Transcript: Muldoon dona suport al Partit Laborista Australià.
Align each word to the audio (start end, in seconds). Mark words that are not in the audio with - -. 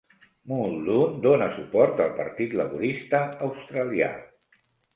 Muldoon 0.51 1.13
dona 1.25 1.49
suport 1.59 2.01
al 2.07 2.11
Partit 2.21 2.57
Laborista 2.63 3.23
Australià. 3.51 4.13